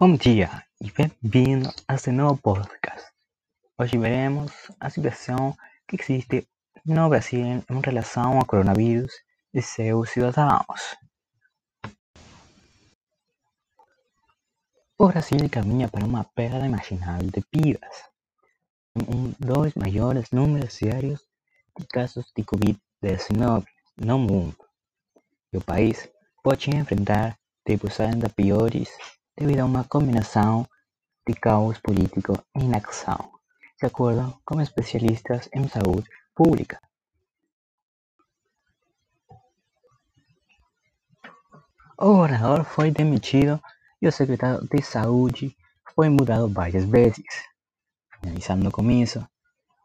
Bom 0.00 0.16
dia 0.16 0.64
e 0.80 0.90
bem-vindo 0.90 1.68
a 1.86 1.94
este 1.94 2.10
novo 2.10 2.40
podcast. 2.40 3.06
Hoje 3.78 3.98
veremos 3.98 4.50
a 4.80 4.88
situação 4.88 5.54
que 5.86 5.96
existe 6.00 6.48
no 6.86 7.10
Brasil 7.10 7.44
em 7.44 7.80
relação 7.84 8.38
ao 8.38 8.46
coronavírus 8.46 9.12
e 9.52 9.60
seus 9.60 10.08
cidadãos. 10.08 10.96
O 14.96 15.06
Brasil 15.08 15.50
caminha 15.50 15.86
para 15.86 16.06
uma 16.06 16.24
perda 16.24 16.64
imaginável 16.64 17.30
de 17.30 17.44
vidas, 17.54 17.96
um 18.96 19.34
dos 19.38 19.74
maiores 19.74 20.30
números 20.30 20.78
diários 20.78 21.20
de 21.78 21.86
casos 21.86 22.32
de 22.34 22.42
Covid-19 22.42 23.66
no 23.98 24.18
mundo, 24.18 24.56
e 25.52 25.58
o 25.58 25.60
país 25.60 26.08
pode 26.42 26.70
enfrentar 26.70 27.38
ainda 28.00 28.30
piores 28.30 28.88
devido 29.36 29.60
a 29.60 29.64
uma 29.64 29.84
combinação 29.84 30.66
de 31.26 31.34
caos 31.34 31.78
político 31.78 32.32
e 32.56 32.64
inacção, 32.64 33.32
de 33.78 33.86
acordo 33.86 34.40
com 34.44 34.60
especialistas 34.60 35.48
em 35.54 35.68
saúde 35.68 36.08
pública. 36.34 36.80
O 41.98 42.14
governador 42.14 42.64
foi 42.64 42.90
demitido 42.90 43.60
e 44.00 44.08
o 44.08 44.12
secretário 44.12 44.66
de 44.66 44.82
saúde 44.82 45.54
foi 45.94 46.08
mudado 46.08 46.48
várias 46.48 46.84
vezes. 46.84 47.26
Finalizando 48.20 48.70
com 48.70 48.90
isso, 48.90 49.22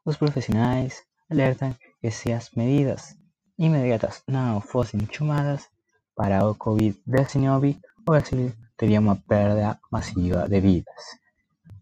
os 0.05 0.15
profissionais 0.15 1.03
alertam 1.29 1.75
que 1.99 2.09
se 2.11 2.31
as 2.31 2.49
medidas 2.51 3.17
imediatas 3.57 4.23
não 4.27 4.61
fossem 4.61 4.99
tomadas 5.05 5.67
para 6.15 6.45
o 6.47 6.55
Covid-19, 6.55 7.77
o 7.99 8.11
Brasil 8.11 8.53
teria 8.77 8.99
uma 8.99 9.15
perda 9.15 9.79
massiva 9.91 10.47
de 10.47 10.59
vidas. 10.59 11.03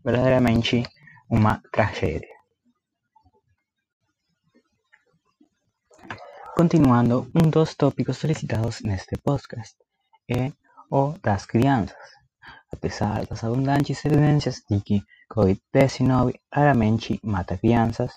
Verdadeiramente 0.04 0.84
uma 1.30 1.62
tragédia. 1.72 2.34
Continuando, 6.56 7.32
um 7.34 7.50
dos 7.50 7.74
tópicos 7.74 8.18
solicitados 8.18 8.82
neste 8.82 9.18
podcast 9.18 9.76
é 10.30 10.52
o 10.92 11.16
das 11.24 11.46
crianças. 11.46 11.98
Apesar 12.72 13.26
das 13.26 13.44
abundantes 13.44 14.06
evidências 14.06 14.62
de 14.70 14.80
que 14.82 15.04
Covid-19 15.32 16.36
raramente 16.54 17.20
mata 17.24 17.58
crianças, 17.58 18.12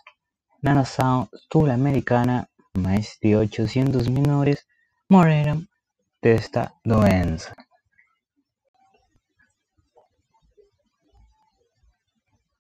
na 0.63 0.75
nação 0.75 1.29
sul-americana 1.51 2.47
mais 2.77 3.17
de 3.23 3.35
800 3.35 4.07
menores 4.09 4.67
morreram 5.11 5.65
desta 6.23 6.73
doença. 6.85 7.55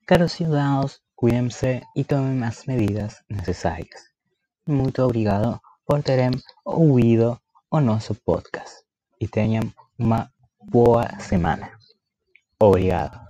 Caros 0.08 0.32
cidadãos, 0.32 1.00
cuidem-se 1.16 1.82
e 1.96 2.04
tomem 2.04 2.44
as 2.44 2.64
medidas 2.64 3.24
necessárias. 3.28 4.02
Muito 4.64 5.02
obrigado 5.02 5.60
por 5.84 6.00
terem 6.00 6.30
ouvido 6.64 7.36
o 7.68 7.80
nosso 7.80 8.14
podcast 8.14 8.84
e 9.20 9.26
tenham 9.26 9.64
uma 9.98 10.30
boa 10.62 11.18
semana. 11.18 11.72
Obrigado. 12.60 13.25